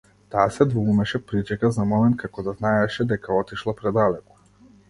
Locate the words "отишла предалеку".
3.45-4.43